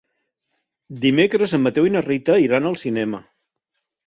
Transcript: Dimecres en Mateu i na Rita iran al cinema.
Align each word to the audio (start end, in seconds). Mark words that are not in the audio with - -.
Dimecres 1.03 1.53
en 1.57 1.63
Mateu 1.67 1.89
i 1.89 1.93
na 1.97 2.03
Rita 2.07 2.39
iran 2.47 2.67
al 2.71 2.79
cinema. 2.85 3.23